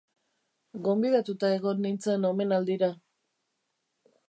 [0.87, 2.91] Gonbidatuta egon nintzen omenaldira.